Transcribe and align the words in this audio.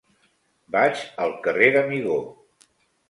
Vaig 0.75 1.03
al 1.25 1.35
carrer 1.49 1.69
d'Amigó. 1.77 2.17